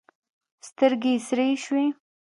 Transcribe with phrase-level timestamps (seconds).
[0.67, 1.85] سترګې یې سرې شوې.